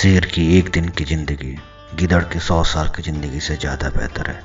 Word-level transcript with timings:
शेर 0.00 0.24
की 0.24 0.58
एक 0.58 0.68
दिन 0.70 0.88
की 0.88 1.04
ज़िंदगी 1.04 1.56
गिदड़ 1.94 2.22
की 2.24 2.38
सौ 2.40 2.62
साल 2.64 2.88
की 2.88 3.02
ज़िंदगी 3.02 3.40
से 3.40 3.56
ज़्यादा 3.56 3.88
बेहतर 3.88 4.30
है। 4.30 4.42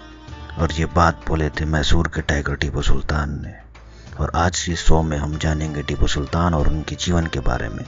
और 0.59 0.71
ये 0.71 0.85
बात 0.85 1.21
बोले 1.27 1.49
थे 1.49 1.65
मैसूर 1.65 2.07
के 2.07 2.21
टाइगर 2.21 2.55
टीपू 2.55 2.81
सुल्तान 2.81 3.39
ने। 3.43 3.53
और 4.19 4.31
आज 4.35 4.59
के 4.59 4.75
शो 4.75 5.01
में 5.03 5.17
हम 5.17 5.37
जानेंगे 5.37 5.83
टीपू 5.83 6.07
सुल्तान 6.07 6.53
और 6.53 6.67
उनके 6.67 6.95
जीवन 6.95 7.27
के 7.27 7.39
बारे 7.39 7.69
में। 7.69 7.83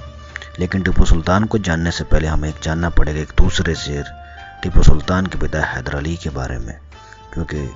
लेकिन 0.59 0.84
टीपू 0.84 1.05
सुल्तान 1.05 1.45
को 1.45 1.57
जानने 1.57 1.91
से 1.91 2.04
पहले 2.04 2.27
हमें 2.27 2.50
एक 2.50 2.61
जानना 2.64 2.89
पड़ेगा 2.89 3.20
एक 3.20 3.34
दूसरे 3.38 3.75
शेर, 3.75 4.04
टीपू 4.63 4.84
सुल्तान 4.84 5.25
के 5.25 5.39
पिता 5.39 5.65
हैदर 5.65 5.95
अली 5.95 6.18
के 6.18 6.29
बारे 6.29 6.57
में। 6.57 6.75
क्योंकि 7.34 7.70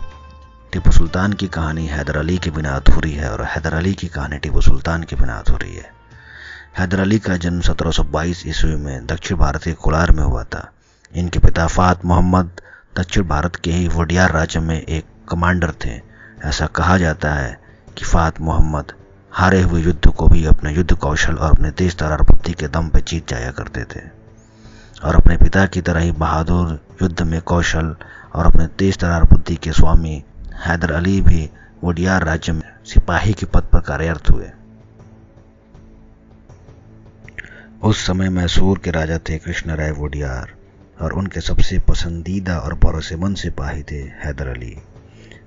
टीपू 0.74 0.92
सुल्तान 0.92 1.34
की 1.34 1.48
कहानी 1.48 1.88
हैदर 1.88 2.18
अली 2.18 2.38
के 2.38 2.52
बिना 2.52 2.76
अधूरी 2.76 3.12
है 3.12 3.32
और 3.32 3.44
हैदर 3.46 3.74
अली 3.74 3.94
की 3.94 4.08
कहानी 4.08 4.38
टीपू 4.38 4.62
सुल्तान 4.62 5.04
के 5.04 5.16
बिना 5.16 5.40
अधूरी 5.40 5.76
है। 5.76 6.01
हैदर 6.78 7.00
अली 7.00 7.20
का 7.20 7.36
जन्म 7.38 7.62
1722 7.62 8.44
ईस्वी 8.48 8.76
में 8.76 9.06
दक्षिण 9.06 9.38
भारत 9.38 9.64
के 9.64 9.72
कोलार 9.74 10.12
में 10.12 10.24
हुआ 10.24 10.44
था। 10.44 10.72
इनके 11.16 11.40
पिता 11.40 11.68
फात 11.68 12.06
मोहम्मद 12.06 12.52
दक्षिण 12.98 13.24
भारत 13.24 13.56
के 13.56 13.72
ही 13.72 13.88
वडियार 13.88 14.32
राज्य 14.32 14.60
में 14.60 14.82
एक 14.82 15.06
कमांडर 15.30 15.72
थे। 15.86 16.00
ऐसा 16.46 16.66
कहा 16.66 16.98
जाता 16.98 17.34
है 17.34 17.60
कि 17.98 18.06
फात 18.06 18.40
मोहम्मद 18.42 18.94
हारे 19.32 19.62
हुए 19.62 19.82
युद्ध 19.82 20.08
को 20.08 20.28
भी 20.28 20.46
अपने 20.46 20.74
युद्ध 20.74 20.94
कौशल 20.94 21.34
और 21.34 21.52
अपने 21.52 21.72
तेज 21.72 21.98
तरार 21.98 22.22
बुद्धि 22.22 22.54
के 22.54 22.68
दम 22.68 22.90
पर 22.90 23.00
जीत 23.00 23.30
जाया 23.30 23.52
करते 23.52 23.84
थे। 23.84 24.06
और 25.04 25.16
अपने 25.16 25.38
पिता 25.38 25.66
की 25.66 25.82
तरह 25.82 26.00
ही 26.00 26.12
बहादुर 26.12 26.80
युद्ध 27.02 27.22
में 27.22 27.42
कौशल 27.42 27.96
और 28.36 28.46
अपने 28.46 28.68
तेज 28.68 28.98
तरार 28.98 29.24
बुद्धि 29.24 29.56
के 29.56 29.72
स्वामी 29.72 30.24
हैदर 30.66 30.92
अली 30.92 31.22
भी 31.22 31.50
वडियार 31.84 32.24
राज्य 32.24 32.52
में 32.52 32.70
सिपाही 32.86 33.34
के 33.34 33.46
पद 33.46 33.64
पर 33.64 33.80
कार्यरत 33.80 34.30
हुए। 34.30 34.50
उस 37.84 38.06
समय 38.08 38.30
मैसूर 38.30 38.80
के 38.80 38.92
राजा 38.92 39.18
थे 39.18 39.38
कृष्ण 39.38 39.76
राय 39.76 39.92
वोडियार 39.92 40.52
और 41.02 41.14
उनके 41.14 41.42
सबसे 41.42 41.80
पसंदीदा 41.80 42.58
और 42.58 42.74
भरोसेमंद 42.74 43.38
सिपाही 43.38 43.84
थे 43.84 43.96
हैदर 43.96 44.48
अली। 44.48 44.78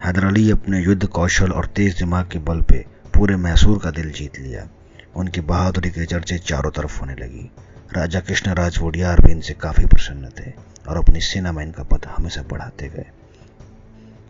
हैदर 0.05 0.25
अली 0.25 0.51
अपने 0.51 0.81
युद्ध 0.81 1.07
कौशल 1.07 1.53
और 1.53 1.67
तेज 1.67 1.99
दिमाग 1.99 2.29
के 2.29 2.39
बल 2.39 2.61
पे 2.61 2.85
पूरे 3.15 3.37
मैसूर 3.37 3.79
का 3.79 3.91
दिल 3.91 4.11
जीत 4.11 4.39
लिया। 4.39 4.69
उनकी 5.17 5.41
बहादुरी 5.41 5.91
के 5.91 6.07
चर्चे 6.07 6.39
चारों 6.39 6.71
तरफ़ 6.71 7.01
होने 7.01 7.15
लगी। 7.15 7.51
राजा 7.97 8.21
कृष्णराज 8.21 8.79
वोडियार 8.79 9.21
भी 9.21 9.33
इनसे 9.33 9.55
काफ़ी 9.55 9.87
प्रसन्न 9.87 10.31
थे 10.41 10.53
और 10.89 10.97
अपनी 10.97 11.21
सेना 11.21 11.53
में 11.53 11.65
इनका 11.65 11.83
पद 11.83 12.07
हमेशा 12.17 12.43
बढ़ाते 12.43 12.89
गए। 12.89 13.07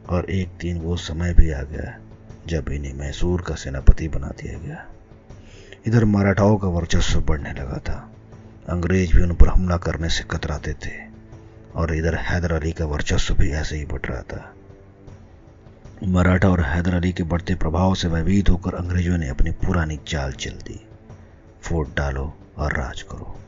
और 0.09 0.31
एक 0.31 0.49
दिन 0.61 0.79
वो 0.79 0.97
समय 0.97 1.35
भी 1.35 1.53
आ 1.53 1.63
गया 1.63 1.99
जब 2.47 2.69
इन्हें 2.69 2.95
मैसूर 2.95 3.43
का 3.43 3.55
सेनापति 3.55 4.09
बना 4.09 4.29
दिया 4.29 4.59
गया। 4.59 4.87
इधर 5.87 6.05
मराठाओं 6.05 6.57
का 6.57 6.69
वर्चस्व 6.69 7.21
बढ़ने 7.21 7.53
लगा 7.53 7.79
था। 7.79 8.11
अंग्रेज़ 8.69 9.17
भी 9.17 9.23
उन 9.23 9.35
पर 9.35 9.49
हमला 9.49 9.77
करने 9.77 10.09
से 10.09 10.25
कतराते 10.25 10.73
थे, 10.73 10.91
और 11.75 11.95
इधर 11.95 12.15
हैदर 12.15 12.53
अली 12.53 12.73
का 12.73 12.85
वर्चस्व 12.85 13.35
भी 13.35 13.51
ऐसे 13.51 13.77
ही 13.77 13.85
बढ़ 13.85 14.01
रहा 14.05 14.23
था। 14.23 14.55
मराठा 16.05 16.49
और 16.49 16.61
हैदर 16.61 16.95
अली 16.95 17.13
के 17.13 17.23
बढ़ते 17.23 17.55
प्रभाव 17.55 17.95
से 17.95 18.09
भयभीत 18.09 18.51
होकर 18.51 18.75
अंग्रेज़ों 18.75 19.19
ने 19.19 19.29
अपनी 19.29 19.51
पुरानी 19.51 19.99
चाल 20.09 20.33
चल 20.33 20.51
दी। 20.51 20.87
फोर्ट 21.63 21.89
डालो 21.97 22.35
और 22.57 22.73
राज 22.73 23.03
करो, 23.03 23.39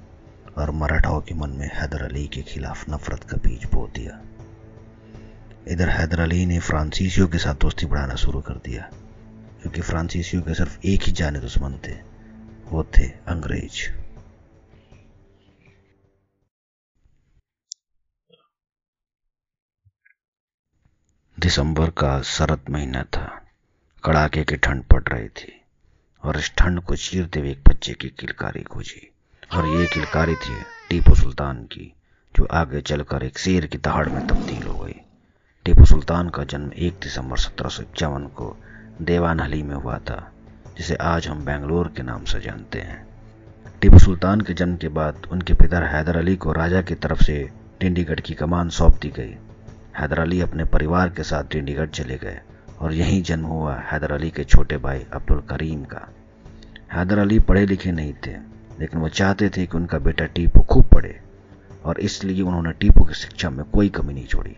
और 0.59 0.71
मराठाओं 0.71 1.21
के 1.21 1.35
मन 1.35 1.51
में 1.51 1.71
हैदर 1.75 2.03
अली 2.03 2.27
के 2.27 2.43
खिलाफ 2.43 2.91
नफरत 2.91 3.25
का 3.25 3.37
बीज 3.37 3.65
बो 3.65 3.91
दिया। 3.95 4.21
इधर 5.69 5.89
हैदर 5.89 6.21
अली 6.21 6.47
ने 6.47 6.59
फ्रांसीसियों 6.59 7.29
के 7.29 7.39
साथ 7.39 7.55
दोस्ती 7.55 7.87
बढ़ाना 7.87 8.15
शुरू 8.15 8.41
कर 8.41 8.55
दिया, 8.55 8.91
क्योंकि 9.63 9.81
फ्रांसीसियों 9.81 10.43
के 10.43 10.55
सिर्फ़ 10.55 10.79
एक 10.85 11.03
ही 11.03 11.13
जाने 11.13 11.39
दुश्मन 11.39 11.79
थे। 11.89 12.16
वो 12.67 12.83
थे 12.85 13.05
अंग्रेज़। 13.29 13.91
दिसंबर 21.39 21.91
का 21.91 22.23
शरद 22.23 22.61
महीना 22.71 23.03
था। 23.03 23.27
कड़ाके 24.05 24.45
की 24.45 24.57
ठंड 24.57 24.85
पड़ 24.85 25.03
रही 25.03 25.29
थी 25.29 25.61
और 26.23 26.39
इस 26.39 26.53
ठंड 26.59 26.81
को 26.81 26.97
चीरते 26.97 27.41
हुए 27.41 27.51
एक 27.51 27.63
बच्चे 27.69 27.95
की 27.95 28.09
किलकारी 28.09 28.63
गूंजी 28.63 29.11
और 29.55 29.67
ये 29.67 29.87
किलकारी 29.87 30.35
थी 30.35 30.63
टीपू 30.89 31.15
सुल्तान 31.15 31.65
की, 31.65 31.93
जो 32.35 32.45
आगे 32.45 32.81
चलकर 32.81 33.23
एक 33.23 33.39
शेर 33.39 33.67
की 33.67 33.79
दहाड़ 33.79 34.09
में 34.09 34.27
तब्दील 34.27 34.63
हो 34.63 34.79
गई। 34.79 35.01
टीपू 35.65 35.85
सुल्तान 35.85 36.29
का 36.29 36.45
जन्म 36.45 36.73
1 36.73 37.01
दिसंबर 37.01 37.37
सत्रह 37.37 37.69
सौ 37.69 37.83
इक्यावन 37.83 38.27
को 38.27 38.57
देवानहली 39.03 39.63
में 39.63 39.75
हुआ 39.75 39.99
था। 39.99 40.33
जिसे 40.79 40.95
आज 40.95 41.27
हम 41.29 41.45
बेंगलोर 41.45 41.89
के 41.97 42.03
नाम 42.03 42.25
से 42.25 42.41
जानते 42.41 42.79
हैं। 42.79 43.07
टीपू 43.83 43.99
सुल्तान 43.99 44.41
के 44.41 44.55
जन्म 44.55 44.77
के 44.77 44.89
बाद 44.89 45.27
उनके 45.33 45.55
पिता 45.55 45.79
हैदर 45.89 46.17
अली 46.17 46.35
को 46.37 46.53
राजा 46.53 46.83
की 46.83 46.95
तरफ़ 46.95 47.23
से 47.25 47.37
टिंडीगढ़ 47.81 48.21
की 48.21 48.35
कमान 48.35 48.69
सौंप 48.69 48.99
दी 49.03 49.09
गई। 49.09 49.35
हैदर 49.99 50.19
अली 50.19 50.41
अपने 50.41 50.65
परिवार 50.65 51.11
के 51.11 51.23
साथ 51.23 51.45
टिंडीगढ़ 51.45 51.89
चले 51.89 52.17
गए 52.17 52.41
और 52.81 52.93
यहीं 52.93 53.23
जन्म 53.23 53.45
हुआ 53.45 53.77
हैदर 53.83 54.13
अली 54.13 54.31
के 54.31 54.45
छोटे 54.45 54.77
भाई 54.77 55.05
अब्दुल 55.13 55.41
करीम 55.41 55.85
का। 55.85 56.07
हैदर 56.93 57.19
अली 57.19 57.39
पढ़े 57.41 57.65
लिखे 57.67 57.93
नहीं 57.93 58.13
थे, 58.27 58.37
लेकिन 58.81 59.01
वो 59.01 59.09
चाहते 59.09 59.49
थे 59.49 59.67
कि 59.67 59.77
उनका 59.77 59.99
बेटा 59.99 60.27
टीपू 60.27 60.61
खूब 60.63 60.85
पढ़े 60.85 61.19
और 61.85 62.01
इसलिए 62.01 62.43
उन्होंने 62.43 62.73
टीपू 62.73 63.05
की 63.05 63.15
शिक्षा 63.15 63.51
में 63.51 63.65
कोई 63.65 63.89
कमी 63.89 64.15
नहीं 64.15 64.27
छोड़ी। 64.27 64.57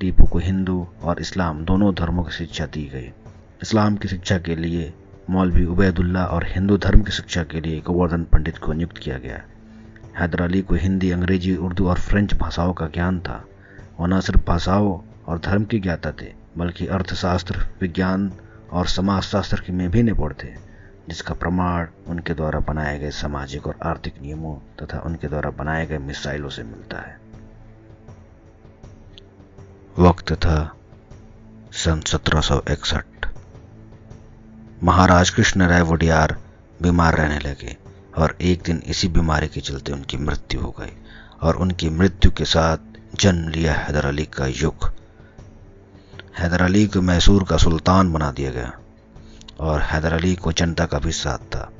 टीपू 0.00 0.24
को 0.24 0.38
हिंदू 0.38 0.86
और 1.02 1.20
इस्लाम 1.20 1.64
दोनों 1.64 1.94
धर्मों 1.94 2.24
की 2.24 2.32
शिक्षा 2.32 2.66
दी 2.66 2.84
गई। 2.94 3.10
इस्लाम 3.62 3.96
की 3.96 4.08
शिक्षा 4.08 4.38
के 4.38 4.56
लिए 4.56 4.92
मौलवी 5.30 5.64
उबैदुल्ला 5.64 6.26
और 6.26 6.44
हिंदू 6.46 6.76
धर्म 6.76 7.02
की 7.02 7.12
शिक्षा 7.12 7.42
के 7.42 7.60
लिए 7.60 7.80
गोवर्धन 7.80 8.24
पंडित 8.24 8.58
को 8.58 8.72
नियुक्त 8.72 8.98
किया 8.98 9.18
गया। 9.18 9.42
हैदर 10.18 10.42
अली 10.42 10.62
को 10.62 10.74
हिंदी, 10.74 11.10
अंग्रेज़ी, 11.10 11.56
उर्दू 11.56 11.88
और 11.88 11.98
फ्रेंच 11.98 12.34
भाषाओं 12.34 12.72
का 12.72 12.86
ज्ञान 12.86 13.20
था। 13.20 13.44
वो 14.00 14.06
न 14.06 14.20
सिर्फ़ 14.20 14.40
भाषाओं 14.46 15.00
और 15.26 15.38
धर्म 15.38 15.64
के 15.64 15.78
ज्ञाता 15.78 16.12
थे, 16.12 16.32
बल्कि 16.58 16.86
अर्थशास्त्र, 16.86 17.66
विज्ञान 17.80 18.32
और 18.72 18.86
समाजशास्त्र 18.86 19.60
के 19.60 19.72
में 19.72 19.90
भी 19.90 20.02
निपुण 20.02 20.34
थे, 20.44 20.54
जिसका 21.08 21.34
प्रमाण 21.34 21.86
उनके 22.06 22.34
द्वारा 22.34 22.60
बनाए 22.60 22.98
गए 22.98 23.10
सामाजिक 23.10 23.66
और 23.66 23.76
आर्थिक 23.82 24.22
नियमों 24.22 24.56
तथा 24.82 24.98
उनके 24.98 25.28
द्वारा 25.28 25.50
बनाए 25.50 25.86
गए 25.86 25.98
मिसाइलों 25.98 26.48
से 26.48 26.62
मिलता 26.62 26.98
है। 26.98 27.20
वक्त 29.98 30.32
था 30.32 30.76
सन 31.72 32.00
सत्रह 32.00 32.40
सौ 32.40 32.62
इकसठ। 32.70 33.33
महाराज 34.82 35.30
कृष्ण 35.30 35.66
राय 35.66 35.82
वडियार 35.82 36.36
बीमार 36.82 37.14
रहने 37.14 37.38
लगे 37.38 37.76
और 38.18 38.36
एक 38.40 38.62
दिन 38.62 38.82
इसी 38.86 39.08
बीमारी 39.08 39.48
के 39.48 39.60
चलते 39.60 39.92
उनकी 39.92 40.16
मृत्यु 40.16 40.60
हो 40.60 40.70
गई 40.80 40.92
और 41.42 41.56
उनकी 41.56 41.88
मृत्यु 41.90 42.30
के 42.30 42.44
साथ 42.44 42.76
जन्म 43.20 43.48
लिया 43.48 43.74
हैदर 43.74 44.06
अली 44.06 44.24
का 44.24 44.46
युग। 44.46 44.90
हैदर 46.38 46.62
अली 46.62 46.86
को 46.86 47.02
मैसूर 47.02 47.44
का 47.44 47.56
सुल्तान 47.56 48.12
बना 48.12 48.30
दिया 48.32 48.50
गया 48.50 48.72
और 49.60 49.80
हैदर 49.82 50.12
अली 50.12 50.34
को 50.34 50.52
जनता 50.52 50.86
का 50.86 50.98
भी 50.98 51.12
साथ 51.12 51.38
था। 51.38 51.70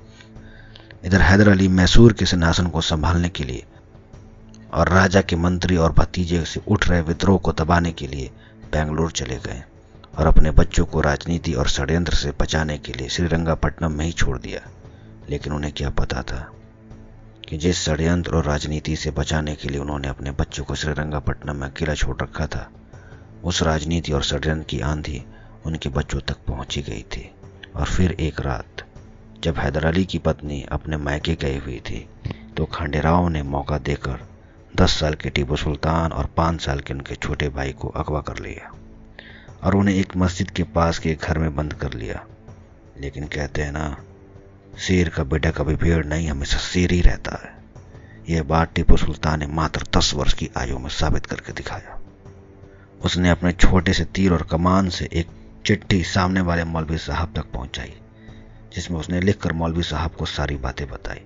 इधर 1.04 1.20
हैदर 1.20 1.48
अली 1.48 1.68
मैसूर 1.68 2.12
के 2.12 2.26
सिंहासन 2.26 2.66
को 2.66 2.80
संभालने 2.80 3.28
के 3.28 3.44
लिए 3.44 3.64
और 4.74 4.88
राजा 4.88 5.20
के 5.20 5.36
मंत्री 5.36 5.76
और 5.76 5.92
भतीजे 5.92 6.44
से 6.44 6.60
उठ 6.68 6.88
रहे 6.88 7.00
विद्रोह 7.00 7.38
को 7.38 7.52
दबाने 7.52 7.92
के 7.92 8.06
लिए 8.06 8.30
बेंगलोर 8.72 9.10
चले 9.10 9.36
गए। 9.36 9.62
और 10.18 10.26
अपने 10.26 10.50
बच्चों 10.50 10.84
को 10.84 11.00
राजनीति 11.00 11.52
और 11.52 11.68
षड्यंत्र 11.68 12.14
से 12.14 12.32
बचाने 12.40 12.78
के 12.78 12.92
लिए 12.92 13.08
श्रीरंगापट्टनम 13.08 13.92
में 13.92 14.04
ही 14.06 14.12
छोड़ 14.12 14.38
दिया। 14.38 14.60
लेकिन 15.30 15.52
उन्हें 15.52 15.72
क्या 15.72 15.90
पता 15.90 16.22
था 16.22 16.50
कि 17.48 17.56
जिस 17.56 17.84
षड्यंत्र 17.84 18.34
और 18.34 18.44
राजनीति 18.44 18.96
से 18.96 19.10
बचाने 19.10 19.54
के 19.54 19.68
लिए 19.68 19.80
उन्होंने 19.80 20.08
अपने 20.08 20.30
बच्चों 20.30 20.64
को 20.64 20.74
श्रीरंगापट्टनम 20.74 21.56
में 21.56 21.66
अकेला 21.68 21.94
छोड़ 21.94 22.16
रखा 22.22 22.46
था, 22.46 22.68
उस 23.44 23.62
राजनीति 23.62 24.12
और 24.12 24.22
षड्यंत्र 24.22 24.64
की 24.64 24.80
आंधी 24.80 25.22
उनके 25.66 25.88
बच्चों 25.88 26.20
तक 26.20 26.36
पहुँची 26.46 26.82
गई 26.82 27.02
थी। 27.12 27.30
और 27.76 27.86
फिर 27.86 28.12
एक 28.12 28.40
रात, 28.40 28.84
जब 29.44 29.58
हैदर 29.58 29.84
अली 29.84 30.04
की 30.04 30.18
पत्नी 30.18 30.62
अपने 30.72 30.96
मायके 30.96 31.34
गई 31.34 31.58
हुई 31.58 31.80
थी 31.80 32.08
तो 32.56 32.64
खंडेराव 32.64 33.28
ने 33.28 33.42
मौका 33.42 33.78
देकर 33.78 34.20
दस 34.76 34.90
साल 34.90 35.14
के 35.14 35.30
टीपू 35.30 35.56
सुल्तान 35.56 36.12
और 36.12 36.26
पाँच 36.26 36.60
साल 36.60 36.80
के 36.80 36.94
उनके 36.94 37.14
छोटे 37.14 37.48
भाई 37.48 37.72
को 37.72 37.88
अगवा 37.88 38.20
कर 38.20 38.38
लिया। 38.38 38.72
और 39.62 39.74
उन्हें 39.74 39.94
एक 39.94 40.16
मस्जिद 40.16 40.50
के 40.50 40.62
पास 40.62 40.98
के 40.98 41.14
घर 41.14 41.38
में 41.38 41.56
बंद 41.56 41.74
कर 41.74 41.92
लिया। 41.92 42.26
लेकिन 43.00 43.26
कहते 43.26 43.62
हैं 43.62 43.72
ना, 43.72 43.96
शेर 44.78 45.08
का 45.08 45.24
बेटा 45.24 45.50
कभी 45.50 45.74
भेड़ 45.74 46.06
नहीं, 46.06 46.28
हमेशा 46.28 46.58
शेर 46.58 46.90
ही 46.90 47.00
रहता 47.00 47.40
है। 47.44 47.54
यह 48.34 48.42
बात 48.42 48.74
टीपू 48.74 48.96
सुल्तान 48.96 49.40
ने 49.40 49.46
मात्र 49.46 49.84
दस 49.96 50.14
वर्ष 50.14 50.32
की 50.32 50.50
आयु 50.56 50.78
में 50.78 50.88
साबित 50.88 51.26
करके 51.26 51.52
दिखाया। 51.52 52.00
उसने 53.04 53.30
अपने 53.30 53.52
छोटे 53.52 53.92
से 53.92 54.04
तीर 54.04 54.32
और 54.32 54.42
कमान 54.42 54.88
से 54.88 55.08
एक 55.12 55.26
चिट्ठी 55.66 56.04
सामने 56.04 56.40
वाले 56.40 56.64
मौलवी 56.64 56.98
साहब 56.98 57.32
तक 57.36 57.44
पहुंचाई, 57.44 57.94
जिसमें 58.74 58.98
उसने 58.98 59.20
लिखकर 59.20 59.52
मौलवी 59.52 59.82
साहब 59.82 60.10
को 60.10 60.26
सारी 60.26 60.56
बातें 60.56 60.88
बताई 60.88 61.20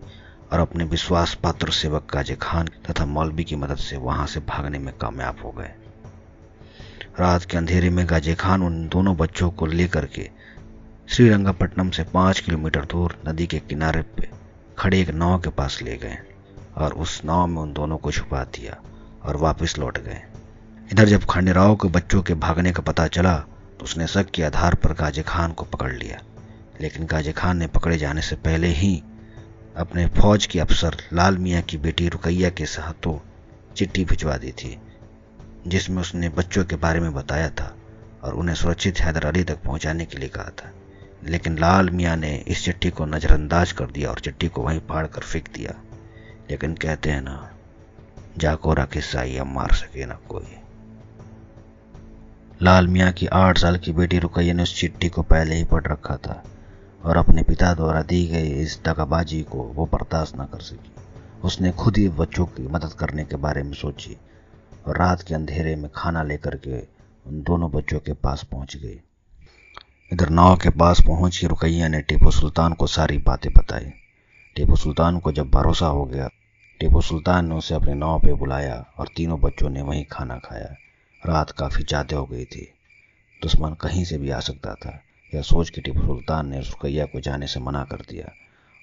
और 0.53 0.61
अपने 0.61 0.85
विश्वास 0.85 1.35
पात्र 1.35 1.71
सेवक 1.71 2.07
काजे 2.07 2.37
खान 2.43 2.67
तथा 2.67 3.07
मौलवी 3.07 3.45
की 3.45 3.57
मदद 3.57 3.77
से 3.77 3.97
वहाँ 3.97 4.27
से 4.27 4.41
भागने 4.41 4.79
में 4.79 4.95
कामयाब 4.97 5.37
हो 5.45 5.51
गए। 5.51 5.73
रात 7.21 7.45
के 7.45 7.57
अंधेरे 7.57 7.89
में 7.91 8.05
गाजे 8.11 8.35
खान 8.35 8.63
उन 8.63 8.89
दोनों 8.89 9.17
बच्चों 9.17 9.51
को 9.51 9.67
लेकर 9.67 10.05
के 10.07 10.29
श्रीरंगापट्टनम 11.09 11.91
से 11.91 12.03
पाँच 12.05 12.41
किलोमीटर 12.41 12.85
दूर 12.85 13.17
नदी 13.29 13.47
के 13.47 13.59
किनारे 13.59 14.03
पे 14.17 14.29
खड़े 14.79 15.01
एक 15.01 15.11
नाव 15.11 15.39
के 15.41 15.51
पास 15.51 15.79
ले 15.83 15.97
गए 15.97 16.19
और 16.77 16.93
उस 16.95 17.21
नाव 17.25 17.47
में 17.47 17.61
उन 17.63 17.73
दोनों 17.73 17.97
को 17.97 18.13
छुपा 18.13 18.45
दिया 18.45 18.77
और 19.25 19.37
वापस 19.37 19.79
लौट 19.79 19.99
गए। 19.99 20.23
इधर 20.93 21.09
जब 21.09 21.25
खंडेराव 21.25 21.77
के 21.77 21.89
बच्चों 21.89 22.23
के 22.23 22.35
भागने 22.37 22.73
का 22.73 22.83
पता 22.83 23.07
चला 23.09 23.37
तो 23.79 23.85
उसने 23.85 24.07
शक 24.07 24.31
के 24.31 24.43
आधार 24.43 24.75
पर 24.75 24.93
गाजे 24.93 25.23
खान 25.23 25.53
को 25.53 25.65
पकड़ 25.65 25.93
लिया। 25.93 26.23
लेकिन 26.81 27.07
गाजे 27.07 27.33
खान 27.33 27.57
ने 27.57 27.67
पकड़े 27.67 27.99
जाने 27.99 28.23
से 28.23 28.37
पहले 28.37 28.69
ही 28.73 29.03
अपने 29.77 30.07
फौज 30.19 30.47
के 30.47 30.61
अफसर 30.61 30.97
लाल 31.13 31.39
मियाँ 31.39 31.63
की 31.63 31.79
बेटी 31.79 32.09
रुकैया 32.09 32.51
के 32.51 32.65
हाथों 32.65 33.19
चिट्ठी 33.77 34.05
भिजवा 34.05 34.37
दी 34.37 34.53
थी। 34.53 34.79
जिसमें 35.69 36.01
उसने 36.03 36.29
बच्चों 36.29 36.65
के 36.65 36.77
बारे 36.77 37.01
में 37.01 37.15
बताया 37.15 37.51
था 37.51 37.77
और 38.25 38.35
उन्हें 38.35 38.55
सुरक्षित 38.55 39.01
हैदर 39.01 39.25
अली 39.25 39.45
तक 39.45 39.63
पहुँचाने 39.63 40.05
के 40.05 40.19
लिए 40.19 40.29
कहा 40.29 40.51
था। 40.59 40.71
लेकिन 41.25 41.59
लाल 41.59 41.91
मियाँ 41.91 42.17
ने 42.17 42.45
इस 42.49 42.65
चिट्ठी 42.65 42.91
को 42.91 43.07
नज़रअंदाज 43.07 43.73
कर 43.73 43.87
दिया 43.87 44.11
और 44.11 44.21
चिट्ठी 44.21 44.49
को 44.49 44.63
वहीं 44.63 44.81
फाड़ 44.81 45.07
कर 45.07 45.21
फेंक 45.21 45.49
दिया। 45.55 45.75
लेकिन 46.51 46.75
कहते 46.75 47.11
हैं 47.11 47.21
ना, 47.21 47.51
जाकोरा 48.39 48.85
किस्सा 48.85 49.21
अब 49.41 49.47
मार 49.47 49.73
सके 49.73 50.07
ना 50.07 50.19
कोई। 50.29 50.57
लाल 52.63 52.89
मियाँ 52.89 53.13
की 53.13 53.27
आठ 53.27 53.59
साल 53.59 53.77
की 53.77 53.93
बेटी 53.93 54.19
रुकैया 54.19 54.55
ने 54.55 54.63
उस 54.63 54.81
चिट्ठी 54.81 55.09
को 55.09 55.23
पहले 55.23 55.55
ही 55.55 55.65
पढ़ 55.65 55.87
रखा 55.87 56.17
था 56.17 56.45
और 57.05 57.17
अपने 57.17 57.43
पिता 57.43 57.75
द्वारा 57.75 58.03
दी 58.03 58.27
गई 58.27 58.49
इस 58.49 58.81
दगाबाजी 58.85 59.43
को 59.43 59.59
वो 59.59 59.87
बर्दाश्त 59.87 60.41
न 60.41 60.45
कर 60.45 60.61
सकी। 60.61 60.93
उसने 61.45 61.73
खुद 61.73 61.97
ही 61.97 62.09
बच्चों 62.09 62.47
की 62.47 62.69
मदद 62.69 62.93
करने 62.93 63.25
के 63.25 63.37
बारे 63.37 63.63
में 63.63 63.73
सोची 63.73 64.17
रात 64.87 65.23
के 65.23 65.35
अंधेरे 65.35 65.75
में 65.77 65.91
खाना 65.95 66.23
लेकर 66.23 66.57
के 66.57 66.79
उन 67.27 67.43
दोनों 67.43 67.71
बच्चों 67.71 67.99
के 68.01 68.13
पास 68.13 68.43
पहुँच 68.43 68.77
गई। 68.77 68.99
इधर 70.13 70.29
नाव 70.29 70.57
के 70.57 70.71
पास 70.71 71.01
पहुँची 71.01 71.47
रुकैया 71.47 71.89
ने 71.89 72.01
टीपू 72.01 72.31
सुल्तान 72.31 72.73
को 72.73 72.87
सारी 72.87 73.19
बातें 73.19 73.53
बताई। 73.53 73.91
टीपू 74.57 74.77
सुल्तान 74.77 75.19
को 75.19 75.33
जब 75.33 75.51
भरोसा 75.51 75.87
हो 75.87 76.05
गया, 76.05 76.29
टीपू 76.81 77.01
सुल्तान 77.01 77.49
ने 77.49 77.55
उसे 77.55 77.75
अपने 77.75 77.95
नाव 77.95 78.19
पे 78.21 78.35
बुलाया 78.35 78.85
और 78.99 79.09
तीनों 79.17 79.41
बच्चों 79.41 79.71
ने 79.71 79.83
वहीं 79.83 80.05
खाना 80.05 80.39
खाया। 80.39 80.75
रात 81.23 81.51
काफ़ी 81.51 81.85
ज़्यादा 81.85 82.17
हो 82.17 82.27
गई 82.27 82.45
थी। 82.45 82.67
दुश्मन 83.43 83.75
कहीं 83.75 84.05
से 84.05 84.19
भी 84.19 84.31
आ 84.31 84.41
सकता 84.41 84.75
था, 84.75 85.01
यह 85.33 85.43
सोच 85.43 85.71
के 85.71 85.81
टीपू 85.81 86.01
सुल्तान 86.01 86.49
ने 86.49 86.61
रुकैया 86.61 87.05
को 87.05 87.21
जाने 87.21 87.47
से 87.47 87.61
मना 87.61 87.85
कर 87.85 88.05
दिया 88.11 88.33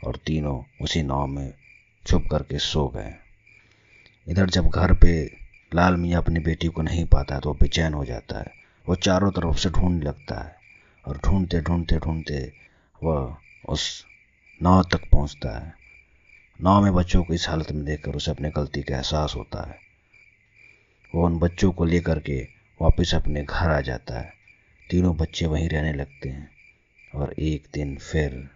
और 0.07 0.19
तीनों 0.25 0.61
उसी 0.81 1.03
नाव 1.03 1.25
में 1.27 1.53
छुप 2.05 2.27
करके 2.31 2.59
सो 2.59 2.87
गए। 2.87 3.13
इधर 4.27 4.49
जब 4.49 4.67
घर 4.67 4.93
पे 4.93 5.44
लाल 5.71 5.95
मियाँ 5.95 6.21
अपनी 6.21 6.39
बेटी 6.39 6.67
को 6.67 6.81
नहीं 6.81 7.05
पाता 7.05 7.39
तो 7.39 7.53
बेचैन 7.53 7.93
हो 7.93 8.05
जाता 8.05 8.39
है। 8.39 8.53
वो 8.85 8.95
चारों 8.95 9.31
तरफ़ 9.31 9.57
से 9.57 9.69
ढूँढने 9.69 10.05
लगता 10.05 10.39
है 10.43 10.55
और 11.05 11.17
ढूंढते 11.17 11.61
ढूंढते 11.61 11.97
ढूंढते 11.97 12.41
वह 13.03 13.35
उस 13.69 14.05
नाव 14.61 14.83
तक 14.83 15.09
पहुँचता 15.11 15.57
है। 15.59 15.73
नाव 16.59 16.83
में 16.83 16.93
बच्चों 16.93 17.23
को 17.23 17.33
इस 17.33 17.47
हालत 17.49 17.71
में 17.71 17.83
देखकर 17.85 18.15
उसे 18.15 18.31
अपने 18.31 18.49
गलती 18.49 18.81
का 18.81 18.95
एहसास 18.95 19.33
होता 19.35 19.67
है। 19.69 19.79
वो 21.15 21.25
उन 21.25 21.37
बच्चों 21.39 21.71
को 21.71 21.85
लेकर 21.85 22.19
के 22.19 22.41
वापस 22.79 23.13
अपने 23.15 23.43
घर 23.43 23.69
आ 23.69 23.79
जाता 23.81 24.19
है। 24.19 24.33
तीनों 24.89 25.15
बच्चे 25.17 25.45
वहीं 25.45 25.69
रहने 25.69 25.93
लगते 25.93 26.29
हैं 26.29 26.49
और 27.15 27.33
एक 27.33 27.67
दिन 27.73 27.95
फिर 28.01 28.49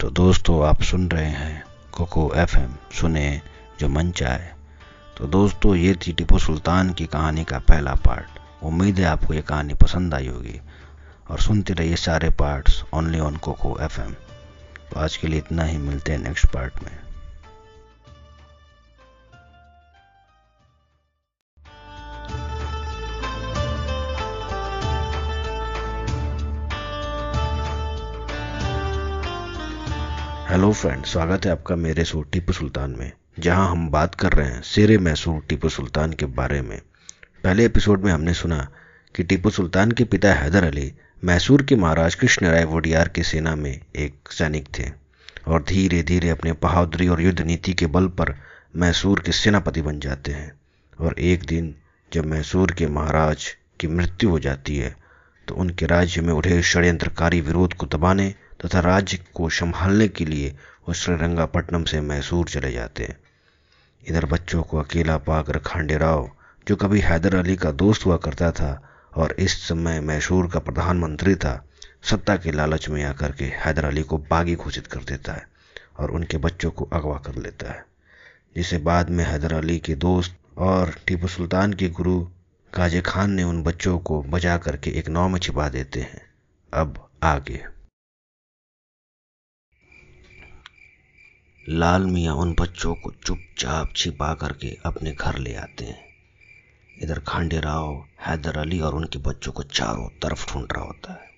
तो 0.00 0.10
दोस्तों, 0.10 0.66
आप 0.66 0.82
सुन 0.82 1.08
रहे 1.08 1.26
हैं 1.26 1.73
कोको 1.94 2.32
एफएम 2.34 2.74
सुने 3.00 3.42
जो 3.80 3.88
मन 3.88 4.10
चाहे। 4.10 4.48
तो 5.16 5.26
दोस्तों, 5.26 5.74
ये 5.74 5.94
थी 5.94 6.12
टिपू 6.12 6.38
सुल्तान 6.38 6.92
की 6.92 7.06
कहानी 7.06 7.44
का 7.44 7.58
पहला 7.58 7.94
पार्ट। 7.94 8.38
उम्मीद 8.62 8.98
है 8.98 9.04
आपको 9.04 9.34
ये 9.34 9.42
कहानी 9.42 9.74
पसंद 9.74 10.14
आई 10.14 10.28
होगी। 10.28 10.60
और 11.30 11.40
सुनते 11.40 11.72
रहिए 11.72 11.96
सारे 11.96 12.30
parts, 12.30 12.84
only 12.92 13.20
on 13.20 13.36
Kuku 13.36 13.78
FM. 13.80 14.12
तो 14.90 15.00
आज 15.00 15.16
के 15.16 15.28
लिए 15.28 15.38
इतना 15.38 15.64
ही, 15.64 15.78
मिलते 15.78 16.12
हैं 16.12 16.18
नेक्स्ट 16.18 16.46
पार्ट 16.46 16.82
में। 16.82 17.03
हेलो 30.54 30.70
फ्रेंड 30.72 31.04
स्वागत 31.04 31.46
है 31.46 31.52
आपका 31.52 31.76
मेरे 31.76 32.04
शो 32.04 32.20
टीपू 32.22 32.52
सुल्तान 32.52 32.90
में, 32.98 33.12
जहाँ 33.38 33.70
हम 33.70 33.88
बात 33.90 34.14
कर 34.14 34.32
रहे 34.32 34.48
हैं 34.48 34.60
शेर 34.62 34.98
मैसूर 34.98 35.40
टीपू 35.48 35.68
सुल्तान 35.68 36.12
के 36.12 36.26
बारे 36.26 36.60
में। 36.62 36.78
पहले 37.44 37.64
एपिसोड 37.64 38.04
में 38.04 38.12
हमने 38.12 38.34
सुना 38.34 38.58
कि 39.14 39.22
टीपू 39.22 39.50
सुल्तान 39.50 39.92
के 39.92 40.04
पिता 40.04 40.34
हैदर 40.34 40.64
अली 40.64 40.92
मैसूर 41.22 41.62
के 41.62 41.76
महाराज 41.76 42.14
कृष्ण 42.14 42.46
राय 42.46 42.64
वोडियार 42.64 43.08
की 43.08 43.22
सेना 43.22 43.54
में 43.54 43.70
एक 43.70 44.32
सैनिक 44.32 44.68
थे, 44.78 44.84
और 45.48 45.62
धीरे 45.62 46.02
धीरे 46.02 46.28
अपने 46.28 46.52
बहादुरी 46.52 47.08
और 47.08 47.22
युद्ध 47.22 47.40
नीति 47.40 47.72
के 47.72 47.86
बल 47.86 48.06
पर 48.10 48.34
मैसूर 48.76 49.20
के 49.20 49.32
सेनापति 49.32 49.82
बन 49.82 50.00
जाते 50.00 50.32
हैं। 50.32 50.52
और 51.00 51.18
एक 51.18 51.46
दिन 51.46 51.74
जब 52.12 52.26
मैसूर 52.26 52.72
के 52.72 52.86
महाराज 52.90 53.48
की 53.80 53.88
मृत्यु 53.88 54.30
हो 54.30 54.38
जाती 54.38 54.76
है 54.76 54.94
तो 55.48 55.54
उनके 55.54 55.86
राज्य 55.86 56.20
में 56.20 56.32
उठे 56.34 56.62
षड्यंत्रकारी 56.62 57.40
विरोध 57.40 57.74
को 57.74 57.86
दबाने 57.86 58.34
तथा 58.64 58.80
राज्य 58.80 59.24
को 59.34 59.48
संभालने 59.48 60.08
के 60.08 60.24
लिए 60.24 60.56
वो 60.88 60.94
श्रीरंगापट्टनम 60.94 61.84
से 61.84 62.00
मैसूर 62.00 62.48
चले 62.48 62.72
जाते 62.72 63.04
हैं। 63.04 63.18
इधर 64.08 64.26
बच्चों 64.26 64.62
को 64.62 64.78
अकेला 64.78 65.16
पाकर 65.16 65.58
खांडेराव 65.58 66.30
जो 66.68 66.76
कभी 66.76 67.00
हैदर 67.00 67.34
अली 67.34 67.56
का 67.56 67.70
दोस्त 67.70 68.06
हुआ 68.06 68.16
करता 68.16 68.50
था 68.50 68.90
और 69.14 69.32
इस 69.32 69.68
समय 69.68 70.00
मैसूर 70.00 70.50
का 70.50 70.58
प्रधानमंत्री 70.58 71.34
था, 71.34 71.68
सत्ता 72.02 72.36
के 72.36 72.52
लालच 72.52 72.88
में 72.88 73.04
आकर 73.04 73.32
के 73.32 73.44
हैदर 73.44 73.84
अली 73.84 74.02
को 74.02 74.18
बागी 74.18 74.54
घोषित 74.54 74.86
कर 74.86 75.00
देता 75.00 75.32
है 75.32 75.48
और 75.98 76.10
उनके 76.10 76.36
बच्चों 76.36 76.70
को 76.70 76.84
अगवा 76.92 77.18
कर 77.18 77.34
लेता 77.34 77.72
है। 77.72 77.84
जिसे 78.56 78.78
बाद 78.78 79.10
में 79.10 79.24
हैदर 79.24 79.52
अली 79.52 79.78
के 79.78 79.94
दोस्त 79.94 80.58
और 80.58 80.94
टीपू 81.06 81.28
सुल्तान 81.28 81.72
के 81.72 81.88
गुरु 81.88 82.28
गाजे 82.76 83.00
खान 83.00 83.30
ने 83.30 83.42
उन 83.42 83.62
बच्चों 83.62 83.98
को 83.98 84.22
बचा 84.22 84.56
करके 84.56 84.90
एक 84.90 85.08
नाव 85.08 85.28
में 85.28 85.40
छिपा 85.40 85.68
देते 85.68 86.00
हैं। 86.00 86.22
अब 86.74 87.08
आगे। 87.22 87.64
लाल 91.68 92.02
मियाँ 92.02 92.34
उन 92.34 92.56
बच्चों 92.60 92.94
को 92.94 93.10
चुपचाप 93.26 93.92
छिपा 93.96 94.34
करके 94.34 94.78
अपने 94.86 95.12
घर 95.12 95.38
ले 95.38 95.54
आते 95.54 95.84
हैं। 95.84 96.04
इधर 97.02 97.18
खांडे 97.18 97.60
राव, 97.60 98.06
हैदर 98.26 98.58
अली 98.58 98.80
और 98.80 98.94
उनके 98.94 99.18
बच्चों 99.18 99.52
को 99.52 99.62
चारों 99.62 100.08
तरफ़ 100.08 100.52
ढूंढ 100.52 100.66
रहा 100.72 100.84
होता 100.84 101.12
है। 101.12 101.30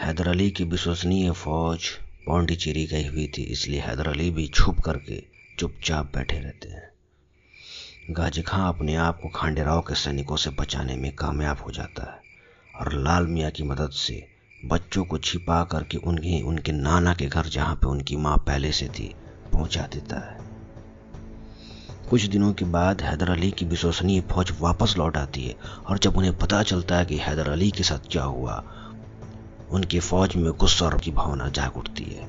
हैदर 0.00 0.28
अली 0.28 0.50
की 0.50 0.64
विश्वसनीय 0.64 1.32
फौज 1.32 1.88
पौंडीचेरी 2.26 2.86
गई 2.86 3.06
हुई 3.06 3.32
थी, 3.38 3.42
इसलिए 3.42 3.80
हैदर 3.80 4.08
अली 4.08 4.30
भी 4.30 4.46
छुप 4.46 4.80
करके 4.80 5.22
चुपचाप 5.58 6.12
बैठे 6.14 6.38
रहते 6.38 6.68
हैं। 6.68 6.92
गाजी 8.10 8.42
खां 8.42 8.72
अपने 8.72 8.94
आप 8.94 9.20
को 9.22 9.28
खांडे 9.28 9.62
राव 9.62 9.80
के 9.80 9.94
सैनिकों 9.94 10.36
से 10.36 10.50
बचाने 10.50 10.96
में 10.96 11.12
कामयाब 11.12 11.58
हो 11.58 11.70
जाता 11.70 12.12
है 12.12 12.20
और 12.80 12.92
लाल 12.92 13.26
मियाँ 13.26 13.50
की 13.50 13.62
मदद 13.62 13.90
से 13.90 14.31
बच्चों 14.64 15.04
को 15.04 15.18
छिपा 15.18 15.64
करके 15.64 15.96
उन्हें 15.96 16.42
उनके 16.42 16.72
नाना 16.72 17.14
के 17.14 17.26
घर 17.26 17.46
जहाँ 17.46 17.74
पे 17.74 17.86
उनकी 17.86 18.16
माँ 18.16 18.36
पहले 18.36 18.72
से 18.72 18.86
थी 18.88 19.14
पहुँचा 19.52 19.82
देता 19.82 20.16
है। 20.16 20.40
कुछ 22.10 22.22
दिनों 22.22 22.52
के 22.52 22.64
बाद 22.64 23.02
हैदर 23.02 23.30
अली 23.30 23.50
की 23.50 23.64
विश्वसनीय 23.64 24.20
फौज 24.20 24.52
वापस 24.60 24.94
लौट 24.98 25.16
आती 25.16 25.44
है 25.44 25.54
और 25.86 25.98
जब 25.98 26.16
उन्हें 26.16 26.38
पता 26.38 26.62
चलता 26.62 26.96
है 26.96 27.04
कि 27.04 27.16
हैदर 27.16 27.48
अली 27.48 27.70
के 27.70 27.82
साथ 27.82 28.10
क्या 28.10 28.22
हुआ, 28.22 28.64
उनकी 29.70 30.00
फौज 30.00 30.36
में 30.36 30.52
गुस्सा 30.52 30.86
और 30.86 31.00
की 31.00 31.10
भावना 31.10 31.48
जाग 31.48 31.76
उठती 31.76 32.04
है। 32.04 32.28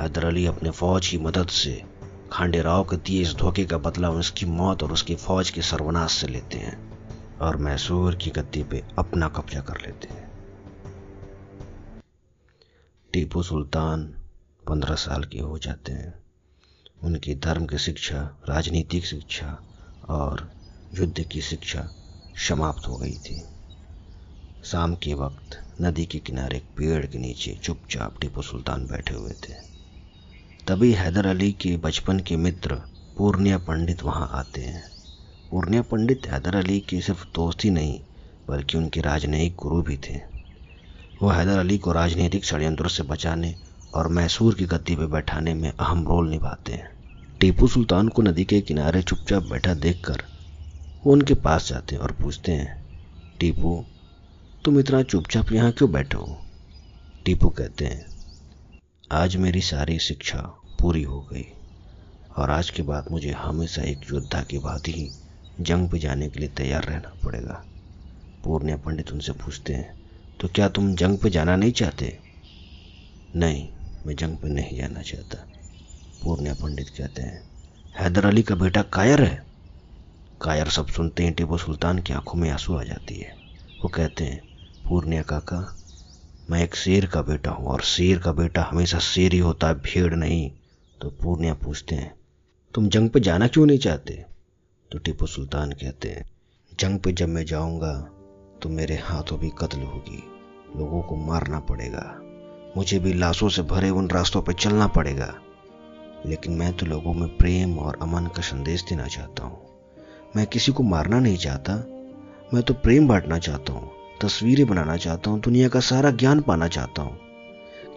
हैदर 0.00 0.24
अली 0.24 0.46
अपने 0.46 0.70
फौज 0.70 1.08
की 1.08 1.18
मदद 1.18 1.46
से 1.46 1.84
खांडे 2.32 2.62
राव 2.62 2.84
के 2.84 2.96
दिए 2.96 3.22
इस 3.22 3.34
धोखे 3.34 3.64
का 3.64 3.78
बदला 3.78 4.10
उसकी 4.10 4.46
मौत 4.46 4.82
और 4.82 4.92
उसकी 4.92 5.14
फौज 5.14 5.50
के 5.50 5.62
सर्वनाश 5.62 6.12
से 6.12 6.26
लेते 6.26 6.58
हैं 6.58 6.92
और 7.38 7.56
मैसूर 7.56 8.14
की 8.14 8.30
गद्दी 8.30 8.62
पे 8.62 8.82
अपना 8.98 9.28
कब्जा 9.28 9.60
कर 9.60 9.74
लेते 9.74 10.14
हैं। 10.14 10.31
टीपू 13.22 13.42
सुल्तान 13.42 14.04
पंद्रह 14.68 14.94
साल 14.94 15.24
के 15.24 15.38
हो 15.38 15.58
जाते 15.58 15.92
हैं। 15.92 16.14
उनकी 17.02 17.34
धर्म 17.34 17.66
की 17.66 17.78
शिक्षा, 17.78 18.38
राजनीतिक 18.48 19.06
शिक्षा 19.06 19.62
और 20.08 20.52
युद्ध 20.94 21.24
की 21.24 21.40
शिक्षा 21.40 21.90
समाप्त 22.48 22.88
हो 22.88 22.96
गई 22.96 23.14
थी। 23.14 23.44
शाम 24.64 24.94
के 24.94 25.14
वक्त 25.14 25.66
नदी 25.80 26.06
के 26.06 26.18
किनारे 26.18 26.56
एक 26.56 26.64
पेड़ 26.76 27.06
के 27.06 27.18
नीचे 27.18 27.60
चुपचाप 27.62 28.20
टीपू 28.20 28.42
सुल्तान 28.42 28.86
बैठे 28.86 29.14
हुए 29.14 29.32
थे। 29.32 29.54
तभी 30.68 30.92
हैदर 30.92 31.26
अली 31.26 31.52
के 31.52 31.76
बचपन 31.76 32.20
के 32.20 32.36
मित्र 32.36 32.74
पूर्णिया 33.16 33.58
पंडित 33.58 34.02
वहाँ 34.02 34.28
आते 34.32 34.60
हैं। 34.60 34.90
पूर्णिया 35.50 35.82
पंडित 35.82 36.26
हैदर 36.26 36.56
अली 36.56 36.80
के 36.80 37.00
सिर्फ़ 37.00 37.26
दोस्त 37.34 37.64
ही 37.64 37.70
नहीं, 37.70 38.00
बल्कि 38.48 38.78
उनके 38.78 39.00
राजनयिक 39.00 39.54
गुरु 39.54 39.82
भी 39.82 39.96
थे। 39.96 40.31
वो 41.22 41.28
हैदर 41.28 41.58
अली 41.58 41.76
को 41.78 41.92
राजनीतिक 41.92 42.44
षड्यंत्रों 42.44 42.88
से 42.88 43.02
बचाने 43.02 43.54
और 43.94 44.08
मैसूर 44.08 44.54
की 44.54 44.64
गद्दी 44.64 44.96
पर 44.96 45.06
बैठाने 45.06 45.54
में 45.54 45.68
अहम 45.70 46.06
रोल 46.08 46.30
निभाते 46.30 46.72
हैं। 46.72 46.88
टीपू 47.40 47.68
सुल्तान 47.68 48.08
को 48.08 48.22
नदी 48.22 48.44
के 48.44 48.60
किनारे 48.60 49.02
चुपचाप 49.02 49.42
बैठा 49.42 49.74
देखकर 49.74 50.22
वो 51.04 51.12
उनके 51.12 51.34
पास 51.34 51.68
जाते 51.68 51.94
हैं 51.94 52.02
और 52.02 52.12
पूछते 52.12 52.52
हैं, 52.52 52.82
टीपू, 53.40 53.84
तुम 54.64 54.80
इतना 54.80 55.02
चुपचाप 55.02 55.52
यहाँ 55.52 55.72
क्यों 55.72 55.90
बैठे 55.92 56.16
हो? 56.16 56.38
टीपू 57.24 57.48
कहते 57.48 57.84
हैं, 57.84 58.04
आज 59.12 59.36
मेरी 59.36 59.60
सारी 59.60 59.98
शिक्षा 59.98 60.42
पूरी 60.80 61.02
हो 61.02 61.20
गई 61.32 61.46
और 62.36 62.50
आज 62.50 62.70
के 62.70 62.82
बाद 62.82 63.10
मुझे 63.10 63.30
हमेशा 63.30 63.82
एक 63.82 64.12
योद्धा 64.12 64.42
की 64.42 64.58
भांति 64.58 64.92
ही 64.92 65.10
जंग 65.60 65.90
पे 65.90 65.98
जाने 65.98 66.28
के 66.28 66.40
लिए 66.40 66.48
तैयार 66.48 66.84
रहना 66.84 67.18
पड़ेगा। 67.24 67.64
पूर्णिया 68.44 68.76
पंडित 68.76 69.12
उनसे 69.12 69.32
पूछते 69.32 69.72
हैं 69.72 70.01
तो 70.42 70.48
क्या 70.48 70.68
तुम 70.68 70.94
जंग 70.94 71.18
पे 71.18 71.30
जाना 71.30 71.56
नहीं 71.56 71.72
चाहते? 71.72 72.18
नहीं, 73.36 73.68
मैं 74.06 74.14
जंग 74.16 74.36
पे 74.36 74.48
नहीं 74.48 74.76
जाना 74.78 75.02
चाहता। 75.02 75.38
पूर्णिया 76.22 76.54
पंडित 76.54 76.88
कहते 76.88 77.22
हैं, 77.22 77.42
हैदर 77.94 78.26
अली 78.26 78.42
का 78.42 78.54
बेटा 78.54 78.82
कायर 78.82 79.22
है? 79.22 79.46
कायर 80.40 80.68
सब 80.68 80.86
सुनते 80.86 81.24
हैं, 81.24 81.32
टीपू 81.32 81.58
सुल्तान 81.58 81.98
की 81.98 82.12
आँखों 82.12 82.38
में 82.38 82.50
आँसू 82.50 82.74
आ 82.74 82.82
जाती 82.82 83.14
है। 83.14 83.36
वो 83.80 83.88
कहते 83.88 84.24
हैं, 84.24 84.42
पूर्णिया 84.88 85.22
काका, 85.22 85.78
मैं 86.50 86.62
एक 86.62 86.74
शेर 86.74 87.06
का 87.06 87.22
बेटा 87.22 87.50
हूँ 87.50 87.66
और 87.66 87.80
शेर 87.80 88.18
का 88.18 88.32
बेटा 88.32 88.62
हमेशा 88.62 88.98
शेर 88.98 89.32
ही 89.32 89.38
होता 89.38 89.68
है, 89.68 89.74
भेड़ 89.74 90.14
नहीं। 90.14 90.50
तो 91.00 91.10
पूर्णिया 91.10 91.54
पूछते 91.54 91.94
हैं, 91.94 92.14
तुम 92.74 92.88
जंग 92.88 93.10
पे 93.10 93.20
जाना 93.20 93.48
क्यों 93.48 93.66
नहीं 93.66 93.78
चाहते? 93.78 94.24
तो 94.90 94.98
टीपू 94.98 95.26
सुल्तान 95.26 95.72
कहते 95.72 96.08
हैं, 96.08 96.30
जंग 96.80 97.00
पे 97.00 97.12
जब 97.12 97.28
मैं 97.28 97.46
जाऊँगा 97.46 97.94
तो 98.62 98.68
मेरे 98.68 98.96
हाथों 98.96 99.38
भी 99.38 99.50
कत्ल 99.58 99.78
होगी। 99.78 100.22
लोगों 100.76 101.02
को 101.02 101.16
मारना 101.16 101.60
पड़ेगा। 101.60 102.18
मुझे 102.76 102.98
भी 102.98 103.12
लाशों 103.12 103.48
से 103.48 103.62
भरे 103.62 103.90
उन 103.90 104.10
रास्तों 104.10 104.42
पर 104.42 104.52
चलना 104.52 104.86
पड़ेगा। 104.86 105.34
लेकिन 106.26 106.52
मैं 106.52 106.72
तो 106.72 106.86
लोगों 106.86 107.14
में 107.14 107.36
प्रेम 107.36 107.78
और 107.78 107.98
अमन 108.02 108.26
का 108.26 108.42
संदेश 108.42 108.82
देना 108.82 109.06
चाहता 109.06 109.44
हूँ। 109.44 109.58
मैं 110.36 110.46
किसी 110.46 110.72
को 110.72 110.82
मारना 110.82 111.18
नहीं 111.18 111.36
चाहता। 111.36 111.74
मैं 112.54 112.62
तो 112.62 112.74
प्रेम 112.74 113.08
बांटना 113.08 113.38
चाहता 113.38 113.72
हूँ, 113.72 113.90
तस्वीरें 114.22 114.66
बनाना 114.66 114.96
चाहता 114.96 115.30
हूँ, 115.30 115.40
दुनिया 115.40 115.68
का 115.68 115.80
सारा 115.80 116.10
ज्ञान 116.10 116.40
पाना 116.40 116.68
चाहता 116.68 117.02
हूँ। 117.02 117.18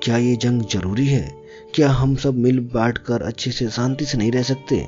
क्या 0.03 0.17
ये 0.17 0.35
जंग 0.35 0.61
ज़रूरी 0.61 1.07
है? 1.07 1.35
क्या 1.75 1.89
हम 1.89 2.15
सब 2.15 2.33
मिल 2.33 2.59
बांट 2.59 2.97
कर 2.97 3.21
अच्छे 3.21 3.51
से 3.51 3.69
शांति 3.69 4.05
से 4.05 4.17
नहीं 4.17 4.31
रह 4.31 4.43
सकते? 4.43 4.87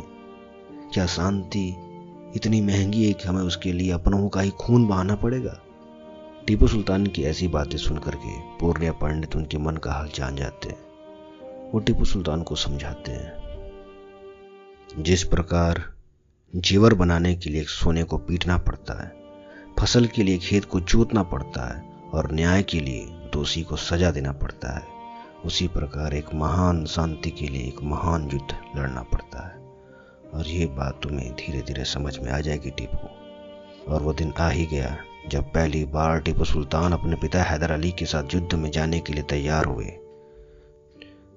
क्या 0.94 1.06
शांति 1.06 1.76
इतनी 2.36 2.62
महँगी 2.62 3.08
है 3.08 3.14
कि 3.14 3.28
हमें 3.28 3.42
उसके 3.42 3.72
लिए 3.72 3.92
अपनों 3.92 4.30
का 4.30 4.42
ही 4.42 4.50
खून 4.50 4.88
बहाना 4.88 5.16
पड़ेगा? 5.16 5.60
टीपू 6.48 6.68
सुल्तान 6.68 7.08
की 7.08 7.24
ऐसी 7.24 7.48
बातें 7.48 7.78
सुनकर 7.78 8.16
के 8.16 8.40
पूर्णिया 8.40 8.92
पंडित 8.92 9.36
उनके 9.36 9.58
मन 9.58 9.78
का 9.78 9.92
हाल 9.92 10.10
जान 10.16 10.36
जाते 10.36 10.70
हैं। 10.70 10.80
वो 11.72 11.80
टीपू 11.80 12.06
सुल्तान 12.06 12.44
को 12.44 12.56
समझाते 12.56 13.12
हैं। 13.12 13.34
जिस 15.00 15.24
प्रकार 15.24 15.94
जीवर 16.56 16.94
बनाने 16.94 17.36
के 17.36 17.50
लिए 17.50 17.64
सोने 17.64 18.04
को 18.04 18.18
पीटना 18.18 18.58
पड़ता 18.58 19.04
है, 19.04 19.16
फ़सल 19.80 20.06
के 20.06 20.24
लिए 20.24 20.38
खेत 20.38 20.66
को 20.66 20.80
जोतना 20.80 21.24
पड़ता 21.24 21.76
है 21.76 21.90
और 22.14 22.32
न्याय 22.32 22.64
के 22.64 22.80
लिए 22.80 23.06
दोषी 23.10 23.62
को 23.62 23.76
सजा 23.76 24.12
देना 24.12 24.32
पड़ता 24.32 24.78
है, 24.78 24.88
उसी 25.46 25.68
प्रकार 25.68 26.14
एक 26.14 26.34
महान 26.34 26.86
शांति 26.86 27.30
के 27.30 27.48
लिए 27.48 27.68
एक 27.68 27.84
महान 27.84 28.30
युद्ध 28.34 28.80
लड़ना 28.80 29.02
पड़ता 29.02 29.48
है। 29.48 29.56
और 30.34 30.48
ये 30.48 30.66
बात 30.66 31.00
तुम्हें 31.04 31.34
धीरे 31.34 31.62
धीरे 31.62 31.86
समझ 31.86 32.20
में 32.20 32.32
आ 32.32 32.40
जाएगी 32.40 32.70
टीपू। 32.70 33.08
और 33.94 34.02
वो 34.02 34.14
दिन 34.14 34.34
आ 34.40 34.50
ही 34.50 34.66
गया 34.66 34.98
जब 35.28 35.44
पहली 35.54 35.84
बार 35.86 36.20
टीपू 36.20 36.46
सुल्तान 36.46 36.94
अपने 36.94 37.16
पिता 37.16 37.42
हैदर 37.44 37.72
अली 37.72 37.92
के 37.92 38.06
साथ 38.06 38.34
युद्ध 38.34 38.56
में 38.56 38.70
जाने 38.72 39.00
के 39.00 39.14
लिए 39.14 39.24
तैयार 39.30 39.66
हुए, 39.66 39.86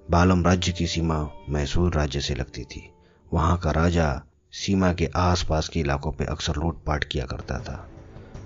बालम 0.09 0.45
राज्य 0.45 0.73
की 0.73 0.87
सीमा 0.87 1.19
मैसूर 1.49 1.95
राज्य 1.95 2.21
से 2.21 2.35
लगती 2.35 2.65
थी। 2.65 2.83
वहाँ 3.27 3.57
का 3.59 3.71
राजा 3.73 4.11
सीमा 4.53 4.93
के 4.93 5.09
आसपास 5.17 5.69
के 5.69 5.81
इलाकों 5.81 6.13
पर 6.13 6.27
अक्सर 6.27 6.57
लूटपाट 6.57 7.05
किया 7.05 7.25
करता 7.25 7.59
था 7.61 7.77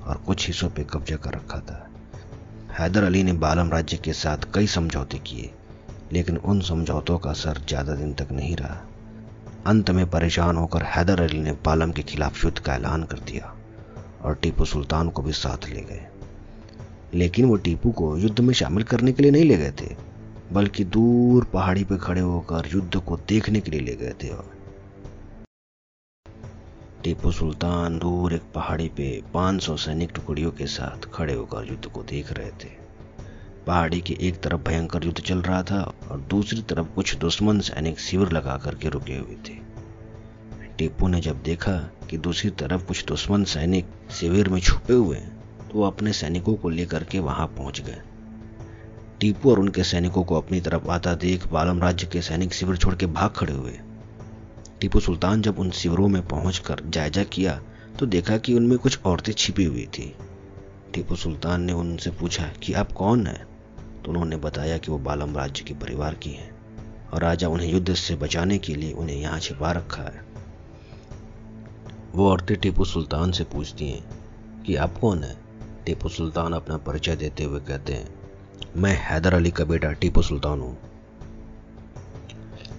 और 0.02 0.16
कुछ 0.16 0.46
हिस्सों 0.46 0.68
पर 0.70 0.84
कब्जा 0.84 1.16
कर 1.16 1.34
रखा 1.34 1.58
था। 1.60 1.78
हैदर 2.78 3.04
अली 3.04 3.22
ने 3.22 3.32
बालम 3.38 3.70
राज्य 3.70 3.96
के 3.96 4.12
साथ 4.14 4.46
कई 4.54 4.66
समझौते 4.66 5.18
किए, 5.18 5.50
लेकिन 6.12 6.36
उन 6.36 6.60
समझौतों 6.60 7.18
का 7.18 7.30
असर 7.30 7.60
ज़्यादा 7.68 7.94
दिन 7.94 8.12
तक 8.14 8.32
नहीं 8.32 8.56
रहा। 8.56 8.80
अंत 9.66 9.90
में 9.90 10.08
परेशान 10.10 10.56
होकर 10.56 10.82
हैदर 10.86 11.22
अली 11.22 11.40
ने 11.40 11.52
बालम 11.64 11.92
के 11.92 12.02
खिलाफ 12.04 12.44
युद्ध 12.44 12.58
का 12.58 12.74
ऐलान 12.74 13.04
कर 13.04 13.18
दिया। 13.22 13.53
और 14.24 14.34
टीपू 14.34 14.64
सुल्तान 14.64 15.08
को 15.08 15.22
भी 15.22 15.32
साथ 15.32 15.68
ले 15.68 15.80
गए। 15.80 16.06
लेकिन 17.14 17.44
वो 17.44 17.56
टीपू 17.56 17.90
को 17.90 18.18
युद्ध 18.18 18.40
में 18.40 18.54
शामिल 18.54 18.84
करने 18.84 19.12
के 19.12 19.22
लिए 19.22 19.32
नहीं 19.32 19.44
ले 19.44 19.56
गए 19.56 19.72
थे, 19.80 19.96
बल्कि 20.52 20.84
दूर 20.84 21.44
पहाड़ी 21.44 21.84
पर 21.84 21.96
खड़े 21.96 22.20
होकर 22.20 22.68
युद्ध 22.74 22.96
को 22.96 23.16
देखने 23.16 23.60
के 23.60 23.70
लिए 23.70 23.80
ले 23.80 23.94
गए 23.96 24.14
थे 24.22 24.28
और। 24.28 24.54
टीपू 27.04 27.32
सुल्तान 27.32 27.98
दूर 27.98 28.34
एक 28.34 28.42
पहाड़ी 28.54 28.88
पे 28.88 29.22
500 29.34 29.76
सैनिक 29.76 30.10
टुकड़ियों 30.10 30.50
के 30.50 30.66
साथ 30.66 31.10
खड़े 31.14 31.34
होकर 31.34 31.64
युद्ध 31.68 31.86
को 31.86 32.02
देख 32.02 32.32
रहे 32.32 32.50
थे। 32.50 32.84
पहाड़ी 33.66 34.00
के 34.00 34.16
एक 34.20 34.40
तरफ़ 34.40 34.60
भयंकर 34.60 35.04
युद्ध 35.04 35.20
चल 35.20 35.38
रहा 35.38 35.62
था 35.62 35.94
और 36.10 36.20
दूसरी 36.20 36.62
तरफ़ 36.62 36.86
कुछ 36.86 37.14
दुश्मन 37.14 37.60
सैनिक 37.60 37.98
शिविर 37.98 38.32
लगा 38.32 38.56
करके 38.56 38.88
रुके 38.88 39.16
हुए 39.16 39.36
थे। 39.48 39.73
टीपू 40.78 41.08
ने 41.08 41.20
जब 41.20 41.42
देखा 41.42 41.72
कि 42.10 42.18
दूसरी 42.18 42.50
तरफ़ 42.50 42.84
कुछ 42.84 43.04
दुश्मन 43.04 43.44
सैनिक 43.44 43.86
शिविर 44.10 44.48
में 44.48 44.60
छुपे 44.60 44.94
हुए 44.94 45.16
तो 45.16 45.78
वो 45.78 45.84
अपने 45.84 46.12
सैनिकों 46.12 46.54
को 46.54 46.68
लेकर 46.68 47.04
के 47.04 47.18
वहाँ 47.18 47.46
पहुँच 47.48 47.80
गए। 47.80 48.00
टीपू 49.20 49.50
और 49.50 49.58
उनके 49.58 49.84
सैनिकों 49.84 50.24
को 50.24 50.36
अपनी 50.36 50.60
तरफ़ 50.60 50.88
आता 50.88 51.14
देख 51.14 51.46
बालम 51.48 51.82
राज्य 51.82 52.06
के 52.06 52.22
सैनिक 52.22 52.54
शिविर 52.54 52.76
छोड़ 52.76 52.94
के 52.94 53.06
भाग 53.08 53.30
खड़े 53.30 53.52
हुए। 53.52 53.78
टीपू 54.80 55.00
सुल्तान 55.00 55.42
जब 55.42 55.58
उन 55.58 55.70
शिविरों 55.70 56.08
में 56.08 56.26
पहुंचकर 56.28 56.82
जायजा 56.86 57.24
किया 57.24 57.60
तो 57.98 58.06
देखा 58.06 58.36
कि 58.38 58.54
उनमें 58.54 58.78
कुछ 58.78 58.98
औरतें 59.06 59.32
छिपी 59.32 59.64
हुई 59.64 59.86
थी। 59.88 60.14
टीपू 60.94 61.16
सुल्तान 61.16 61.62
ने 61.62 61.72
उनसे 61.72 62.10
पूछा 62.10 62.50
कि 62.62 62.72
आप 62.72 62.92
कौन 62.92 63.26
हैं? 63.26 63.44
तो 64.02 64.10
उन्होंने 64.10 64.36
बताया 64.36 64.78
कि 64.78 64.90
वो 64.90 64.98
बालम 64.98 65.36
राज्य 65.36 65.64
के 65.64 65.74
परिवार 65.74 66.14
की 66.14 66.30
हैं, 66.30 66.50
और 67.12 67.22
राजा 67.22 67.48
उन्हें 67.48 67.72
युद्ध 67.72 67.94
से 67.94 68.14
बचाने 68.16 68.58
के 68.58 68.74
लिए 68.74 68.92
उन्हें 68.92 69.16
यहाँ 69.16 69.38
छिपा 69.40 69.72
रखा 69.72 70.02
है। 70.02 70.33
वो 72.14 72.28
औरतें 72.30 72.56
टीपू 72.56 72.84
सुल्तान 72.84 73.32
से 73.32 73.44
पूछती 73.44 73.88
हैं 73.90 74.62
कि 74.62 74.74
आप 74.76 74.98
कौन 74.98 75.22
हैं? 75.24 75.36
टीपू 75.86 76.08
सुल्तान 76.08 76.52
अपना 76.52 76.76
परिचय 76.76 77.16
देते 77.16 77.44
हुए 77.44 77.60
कहते 77.60 77.92
हैं, 77.92 78.08
मैं 78.76 78.92
हैदर 79.00 79.34
अली 79.34 79.50
का 79.50 79.64
बेटा 79.64 79.90
टीपू 79.92 80.22
सुल्तान 80.22 80.60
हूँ। 80.60 80.76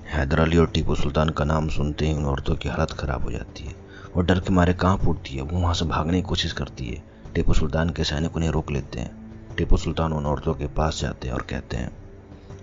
हैदर 0.07 0.39
अली 0.39 0.57
और 0.57 0.67
टीपू 0.67 0.95
सुल्तान 0.95 1.29
का 1.29 1.45
नाम 1.45 1.67
सुनते 1.69 2.07
ही 2.07 2.13
उन 2.13 2.25
औरतों 2.25 2.55
की 2.55 2.69
हालत 2.69 2.91
खराब 2.91 3.23
हो 3.23 3.31
जाती 3.31 3.63
है। 3.63 3.75
वो 4.15 4.21
डर 4.21 4.39
के 4.39 4.53
मारे 4.53 4.73
कहाँ 4.73 4.97
फूटती 4.97 5.35
है, 5.35 5.41
वो 5.41 5.59
वहाँ 5.59 5.73
से 5.73 5.85
भागने 5.85 6.21
की 6.21 6.27
कोशिश 6.27 6.53
करती 6.53 6.85
है। 6.85 7.03
टीपू 7.33 7.53
सुल्तान 7.53 7.89
के 7.89 8.03
सैनिक 8.03 8.35
उन्हें 8.35 8.49
रोक 8.49 8.71
लेते 8.71 8.99
हैं। 8.99 9.55
टीपू 9.57 9.77
सुल्तान 9.77 10.13
उन 10.13 10.25
औरतों 10.25 10.53
के 10.53 10.67
पास 10.67 11.01
जाते 11.01 11.27
हैं 11.27 11.35
और 11.35 11.41
कहते 11.41 11.77
हैं, 11.77 11.91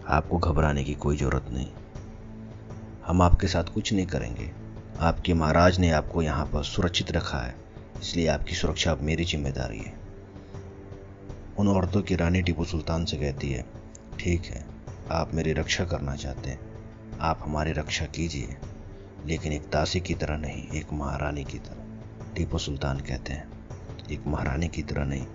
आपको 0.08 0.38
घबराने 0.38 0.84
की 0.84 0.94
कोई 0.94 1.16
ज़रूरत 1.16 1.50
नहीं। 1.52 1.68
हम 3.06 3.22
आपके 3.22 3.46
साथ 3.48 3.74
कुछ 3.74 3.92
नहीं 3.92 4.06
करेंगे। 4.06 4.61
आपके 5.02 5.34
महाराज 5.34 5.78
ने 5.78 5.90
आपको 5.90 6.22
यहाँ 6.22 6.44
पर 6.46 6.62
सुरक्षित 6.64 7.10
रखा 7.12 7.38
है, 7.38 7.54
इसलिए 8.02 8.26
आपकी 8.26 8.54
सुरक्षा 8.54 8.92
अब 8.92 9.00
मेरी 9.02 9.24
ज़िम्मेदारी 9.24 9.78
है। 9.78 9.92
उन 11.58 11.68
औरतों 11.68 12.02
की 12.02 12.16
रानी 12.16 12.42
टीपू 12.42 12.64
सुल्तान 12.64 13.04
से 13.04 13.16
कहती 13.16 13.50
है, 13.50 13.64
ठीक 14.18 14.44
है, 14.44 14.64
आप 15.10 15.34
मेरी 15.34 15.52
रक्षा 15.52 15.84
करना 15.84 16.16
चाहते 16.16 16.50
हैं, 16.50 17.18
आप 17.20 17.40
हमारी 17.42 17.72
रक्षा 17.72 18.06
कीजिए, 18.06 18.56
लेकिन 19.26 19.52
एक 19.52 19.68
दासी 19.72 20.00
की 20.00 20.14
तरह 20.14 20.36
नहीं, 20.36 20.66
एक 20.70 20.92
महारानी 20.92 21.44
की 21.44 21.58
तरह। 21.58 22.34
टीपू 22.34 22.58
सुल्तान 22.58 23.00
कहते 23.00 23.32
हैं, 23.32 23.48
एक 24.10 24.26
महारानी 24.26 24.68
की 24.68 24.82
तरह 24.82 25.04
नहीं, 25.04 25.26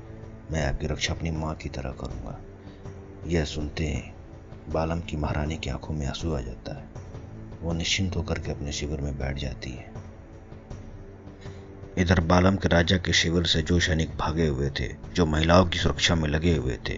मैं 0.51 0.67
आपकी 0.67 0.87
रक्षा 0.87 1.13
अपनी 1.13 1.31
माँ 1.31 1.55
की 1.55 1.69
तरह 1.69 1.91
करूँगा। 2.01 2.39
यह 3.27 3.45
सुनते 3.45 3.87
ही 3.87 4.03
बालम 4.73 5.01
की 5.01 5.17
महारानी 5.17 5.57
की 5.57 5.69
आँखों 5.69 5.93
में 5.93 6.07
आँसू 6.07 6.33
आ 6.33 6.41
जाता 6.41 6.77
है। 6.77 6.86
वो 7.67 7.73
निश्चिंत 7.73 8.15
होकर 8.15 8.39
के 8.39 8.51
अपने 8.51 8.71
शिविर 8.71 9.01
में 9.01 9.17
बैठ 9.17 9.37
जाती 9.37 9.69
है। 9.69 9.91
इधर 11.97 12.19
बालम 12.19 12.55
के 12.55 12.67
राजा 12.67 12.97
के 12.97 13.13
शिविर 13.13 13.43
से 13.43 13.61
जो 13.61 13.79
सैनिक 13.79 14.17
भागे 14.17 14.47
हुए 14.47 14.69
थे, 14.69 14.87
जो 15.13 15.25
महिलाओं 15.25 15.65
की 15.65 15.79
सुरक्षा 15.79 16.15
में 16.15 16.29
लगे 16.29 16.55
हुए 16.55 16.77
थे, 16.89 16.93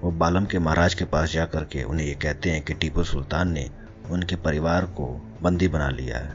वो 0.00 0.10
बालम 0.10 0.44
के 0.44 0.58
महाराज 0.58 0.94
के 0.94 1.04
पास 1.04 1.32
जाकर 1.32 1.64
के 1.64 1.82
उन्हें 1.82 2.06
ये 2.06 2.14
कहते 2.14 2.50
हैं 2.50 2.62
कि 2.62 2.74
टीपू 2.74 3.04
सुल्तान 3.04 3.52
ने 3.52 3.70
उनके 4.10 4.36
परिवार 4.36 4.84
को 4.84 5.06
बंदी 5.42 5.68
बना 5.68 5.88
लिया 5.88 6.18
है। 6.18 6.30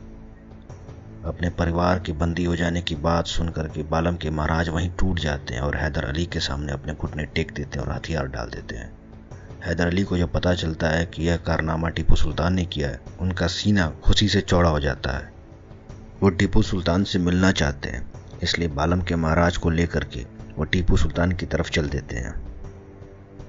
अपने 1.25 1.49
परिवार 1.49 1.99
के 1.99 2.11
बंदी 2.11 2.43
हो 2.43 2.55
जाने 2.55 2.81
की 2.81 2.95
बात 2.95 3.27
सुनकर 3.27 3.67
के 3.67 3.83
बालम 3.83 4.15
के 4.15 4.29
महाराज 4.29 4.69
वहीं 4.69 4.89
टूट 4.89 5.19
जाते 5.19 5.53
हैं 5.53 5.61
और 5.61 5.77
हैदर 5.77 6.05
अली 6.05 6.25
के 6.25 6.39
सामने 6.39 6.73
अपने 6.73 6.93
घुटने 6.93 7.25
टेक 7.25 7.51
देते 7.51 7.79
हैं 7.79 7.85
और 7.85 7.93
हथियार 7.93 8.27
डाल 8.27 8.49
देते 8.49 8.75
हैं। 8.75 9.04
हैदर 9.65 9.87
अली 9.87 10.03
को 10.03 10.17
जब 10.17 10.31
पता 10.31 10.53
चलता 10.53 10.87
है 10.87 11.05
कि 11.05 11.23
यह 11.23 11.37
कारनामा 11.37 11.89
टीपू 11.89 12.15
सुल्तान 12.15 12.53
ने 12.53 12.65
किया 12.65 12.89
है, 12.89 12.99
उनका 13.19 13.47
सीना 13.47 13.87
खुशी 14.03 14.27
से 14.27 14.41
चौड़ा 14.41 14.69
हो 14.69 14.79
जाता 14.79 15.11
है। 15.11 15.31
वो 16.21 16.29
टीपू 16.29 16.61
सुल्तान 16.61 17.03
से 17.03 17.19
मिलना 17.19 17.51
चाहते 17.51 17.89
हैं, 17.89 18.11
इसलिए 18.43 18.67
बालम 18.67 19.01
के 19.01 19.15
महाराज 19.15 19.57
को 19.57 19.69
लेकर 19.69 20.03
के 20.03 20.25
वो 20.57 20.63
टीपू 20.63 20.97
सुल्तान 20.97 21.31
की 21.31 21.45
तरफ़ 21.45 21.69
चल 21.69 21.89
देते 21.89 22.15
हैं। 22.15 22.33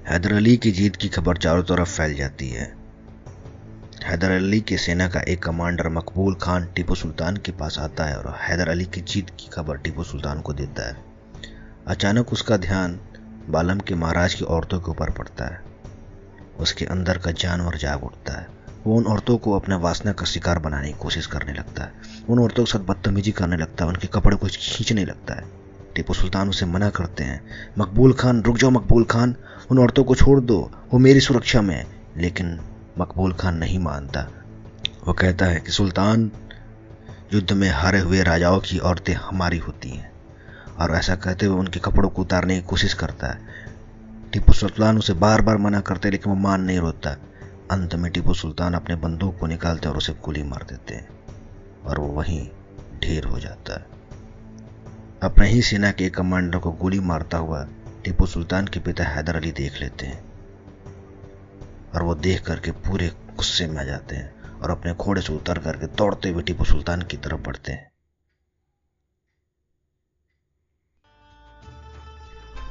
हैदर 0.07 0.33
अली 0.33 0.57
की 0.57 0.71
जीत 0.71 0.95
की 0.95 1.09
खबर 1.09 1.37
चारों 1.37 1.63
तरफ़ 1.63 1.89
फैल 1.89 2.15
जाती 2.15 2.49
है। 2.49 2.65
हैदर 4.03 4.31
अली 4.31 4.61
की 4.61 4.77
सेना 4.77 5.07
का 5.07 5.19
एक 5.19 5.43
कमांडर 5.43 5.89
मकबूल 5.89 6.35
खान 6.35 6.67
टीपू 6.75 6.95
सुल्तान 6.95 7.37
के 7.37 7.51
पास 7.51 7.79
आता 7.79 8.05
है 8.05 8.17
और 8.17 8.35
हैदर 8.39 8.69
अली 8.69 8.85
की 8.85 9.01
जीत 9.01 9.29
की 9.29 9.49
खबर 9.49 9.77
टीपू 9.77 10.03
सुल्तान 10.03 10.41
को 10.41 10.53
देता 10.53 10.87
है। 10.87 10.97
अचानक 11.87 12.33
उसका 12.33 12.57
ध्यान 12.57 12.99
बालम 13.49 13.79
के 13.79 13.95
महाराज 13.95 14.33
की 14.33 14.45
औरतों 14.45 14.79
के 14.79 14.91
ऊपर 14.91 15.11
पड़ता 15.11 15.45
है। 15.45 15.66
उसके 16.59 16.85
अंदर 16.85 17.17
का 17.17 17.31
जानवर 17.31 17.77
जाग 17.77 18.03
उठता 18.03 18.39
है। 18.39 18.47
वो 18.87 18.97
उन 18.97 19.05
औरतों 19.05 19.37
को 19.37 19.53
अपने 19.53 19.75
वासना 19.75 20.11
का 20.11 20.25
शिकार 20.25 20.59
बनाने 20.59 20.87
की 20.87 20.93
कोशिश 20.93 21.25
करने 21.25 21.53
लगता 21.53 21.83
है। 21.83 21.91
उन 22.29 22.39
औरतों 22.39 22.63
के 22.65 22.71
साथ 22.71 22.79
बदतमीजी 22.79 23.31
करने 23.31 23.57
लगता 23.57 23.83
है। 23.83 23.89
उनके 23.89 24.07
कपड़े 24.07 24.37
को 24.37 24.47
खींचने 24.47 25.05
लगता 25.05 25.33
है। 25.33 25.43
टीपू 25.95 26.13
सुल्तान 26.13 26.49
उसे 26.49 26.65
मना 26.65 26.89
करते 26.89 27.23
हैं। 27.23 27.41
मकबूल 27.77 28.13
खान, 28.13 28.43
रुक 28.43 28.57
जाओ 28.57 28.69
मकबूल 28.69 29.03
खान। 29.03 29.35
उन 29.71 29.79
औरतों 29.79 30.03
को 30.03 30.15
छोड़ 30.15 30.39
दो। 30.39 30.71
वो 30.93 30.99
मेरी 30.99 31.19
सुरक्षा 31.19 31.61
में 31.61 31.75
है। 31.75 31.87
लेकिन 32.17 32.59
मकबूल 32.99 33.33
खान 33.33 33.57
नहीं 33.57 33.79
मानता। 33.79 34.27
वो 35.07 35.13
कहता 35.13 35.45
है 35.45 35.59
कि, 35.59 35.71
सुल्तान, 35.71 36.31
युद्ध 37.33 37.51
में 37.51 37.69
हारे 37.69 37.99
हुए 37.99 38.23
राजाओं 38.23 38.59
की 38.59 38.77
औरतें 38.77 39.13
हमारी 39.13 39.57
होती 39.57 39.89
हैं। 39.89 40.11
और 40.79 40.91
ऐसा 40.91 41.15
कहते 41.15 41.45
हुए 41.45 41.59
उनके 41.59 41.79
कपड़ों 41.79 42.09
को 42.09 42.21
उतारने 42.21 42.55
की 42.55 42.61
कोशिश 42.61 42.93
करता 42.93 43.27
है। 43.27 43.66
टीपू 44.33 44.53
सुल्तान 44.53 44.97
उसे 44.97 45.13
बार 45.13 45.41
बार 45.41 45.57
मना 45.57 45.79
करते, 45.79 46.09
लेकिन 46.09 46.33
वो 46.33 46.39
मान 46.39 46.61
नहीं 46.61 46.79
रोता। 46.79 47.09
अंत 47.71 47.95
में 47.95 48.11
टीपू 48.11 48.33
सुल्तान 48.33 48.73
अपने 48.73 48.95
बंदूक 48.95 49.37
को 49.39 49.47
निकालते 49.47 49.89
और 49.89 49.97
उसे 49.97 50.13
गोली 50.13 50.43
मार 50.43 50.63
देते 50.63 50.95
हैं, 50.95 51.07
और 51.85 51.99
वो 51.99 52.07
वहीं 52.07 52.47
ढेर 52.99 53.23
हो 53.23 53.39
जाता 53.39 53.73
है। 53.73 53.85
अपने 55.23 55.47
ही 55.47 55.61
सेना 55.61 55.91
के 55.91 56.09
कमांडर 56.09 56.57
को 56.57 56.71
गोली 56.71 56.99
मारता 56.99 57.37
हुआ 57.37 57.63
टीपू 58.03 58.25
सुल्तान 58.25 58.67
के 58.67 58.79
पिता 58.79 59.03
हैदर 59.03 59.35
अली 59.35 59.51
देख 59.51 59.79
लेते 59.81 60.05
हैं, 60.05 60.23
और 61.95 62.03
वो 62.03 62.15
देख 62.15 62.45
करके 62.45 62.71
पूरे 62.71 63.07
गुस्से 63.35 63.67
में 63.67 63.77
आ 63.77 63.83
जाते 63.83 64.15
हैं, 64.15 64.59
और 64.61 64.71
अपने 64.71 64.93
घोड़े 64.93 65.21
से 65.21 65.33
उतर 65.33 65.59
करके 65.59 65.87
दौड़ते 65.87 66.29
हुए 66.29 66.43
टीपू 66.43 66.65
सुल्तान 66.65 67.01
की 67.01 67.17
तरफ़ 67.17 67.41
बढ़ते 67.41 67.71
हैं। 67.71 67.91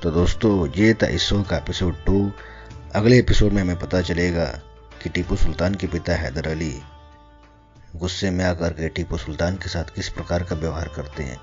तो 0.06 0.10
दोस्तों, 0.10 0.68
ये 0.68 0.94
था 0.94 1.06
इस 1.06 1.22
शो 1.22 1.42
का 1.42 1.56
एपिसोड 1.56 2.04
टू 2.04 2.32
अगले 2.94 3.18
एपिसोड 3.18 3.52
में 3.52 3.62
हमें 3.62 3.78
पता 3.78 4.00
चलेगा 4.00 4.44
कि 5.02 5.08
टीपू 5.08 5.36
सुल्तान 5.36 5.74
के 5.74 5.86
पिता 5.86 6.14
हैदर 6.14 6.48
अली 6.48 6.82
गुस्से 7.96 8.30
में 8.30 8.44
आकर 8.44 8.72
के 8.72 8.88
टीपू 8.88 9.16
सुल्तान 9.16 9.56
के 9.56 9.68
साथ 9.68 9.84
किस 9.84 10.08
प्रकार 10.08 10.42
का 10.42 10.56
व्यवहार 10.56 10.88
करते 10.96 11.22
हैं 11.22 11.40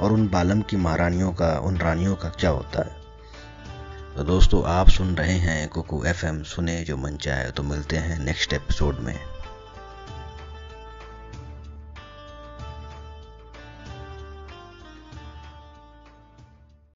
और 0.00 0.12
उन 0.12 0.28
बालम 0.28 0.60
की 0.60 0.76
महारानियों 0.76 1.32
का, 1.32 1.58
उन 1.58 1.76
रानियों 1.76 2.14
का 2.14 2.28
क्या 2.28 2.50
होता 2.50 2.80
है। 2.80 2.96
तो 4.16 4.24
दोस्तों, 4.24 4.64
आप 4.64 4.88
सुन 4.88 5.16
रहे 5.16 5.38
हैं 5.38 5.68
कुकू 5.68 6.04
एफएम, 6.04 6.42
सुने 6.42 6.84
जो 6.84 6.96
मन 6.96 7.16
चाहे 7.16 7.50
तो 7.50 7.62
मिलते 7.62 7.96
हैं 7.96 8.18
नेक्स्ट 8.18 8.52
एपिसोड 8.52 8.98
में। 8.98 9.35